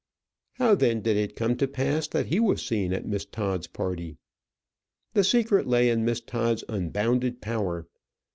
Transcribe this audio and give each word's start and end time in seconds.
How 0.53 0.73
then 0.73 1.01
did 1.01 1.15
it 1.15 1.35
come 1.35 1.55
to 1.57 1.67
pass 1.67 2.07
that 2.07 2.25
he 2.25 2.39
was 2.39 2.65
seen 2.65 2.91
at 2.91 3.05
Miss 3.05 3.23
Todd's 3.23 3.67
party? 3.67 4.17
The 5.13 5.23
secret 5.23 5.67
lay 5.67 5.89
in 5.91 6.03
Miss 6.03 6.21
Todd's 6.21 6.63
unbounded 6.67 7.39
power. 7.39 7.85